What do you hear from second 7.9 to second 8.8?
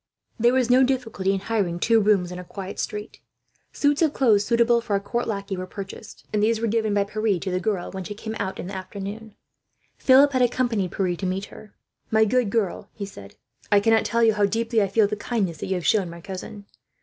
when she came out in the